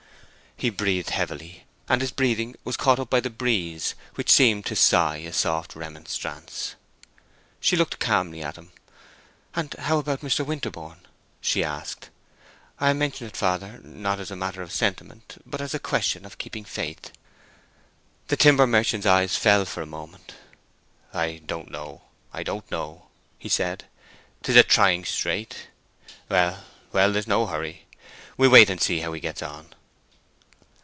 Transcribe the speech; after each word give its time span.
He 0.57 0.69
breathed 0.69 1.09
heavily, 1.09 1.65
and 1.89 2.01
his 2.01 2.11
breathing 2.11 2.55
was 2.63 2.77
caught 2.77 2.99
up 2.99 3.09
by 3.09 3.19
the 3.19 3.31
breeze, 3.31 3.95
which 4.13 4.29
seemed 4.29 4.63
to 4.67 4.75
sigh 4.75 5.17
a 5.17 5.33
soft 5.33 5.75
remonstrance. 5.75 6.75
She 7.59 7.75
looked 7.75 7.97
calmly 7.97 8.43
at 8.43 8.57
him. 8.57 8.71
"And 9.55 9.73
how 9.73 9.97
about 9.97 10.21
Mr. 10.21 10.45
Winterborne?" 10.45 10.99
she 11.39 11.63
asked. 11.63 12.11
"I 12.79 12.93
mention 12.93 13.25
it, 13.25 13.35
father, 13.35 13.79
not 13.81 14.19
as 14.19 14.29
a 14.29 14.35
matter 14.35 14.61
of 14.61 14.71
sentiment, 14.71 15.41
but 15.47 15.61
as 15.61 15.73
a 15.73 15.79
question 15.79 16.25
of 16.27 16.37
keeping 16.37 16.63
faith." 16.65 17.11
The 18.27 18.37
timber 18.37 18.67
merchant's 18.67 19.07
eyes 19.07 19.35
fell 19.35 19.65
for 19.65 19.81
a 19.81 19.87
moment. 19.87 20.35
"I 21.11 21.41
don't 21.43 21.71
know—I 21.71 22.43
don't 22.43 22.69
know," 22.69 23.07
he 23.39 23.49
said. 23.49 23.85
"'Tis 24.43 24.57
a 24.57 24.61
trying 24.61 25.05
strait. 25.05 25.69
Well, 26.29 26.63
well; 26.91 27.11
there's 27.11 27.25
no 27.25 27.47
hurry. 27.47 27.87
We'll 28.37 28.51
wait 28.51 28.69
and 28.69 28.79
see 28.79 28.99
how 28.99 29.11
he 29.13 29.19
gets 29.19 29.41
on." 29.41 29.73